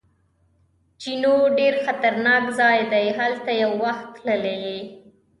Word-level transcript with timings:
جینو: 1.01 1.35
ډېر 1.57 1.73
خطرناک 1.85 2.43
ځای 2.59 2.79
دی، 2.91 3.05
هلته 3.19 3.51
یو 3.63 3.71
وخت 3.83 4.07
تللی 4.23 4.55
یې؟ 4.65 4.79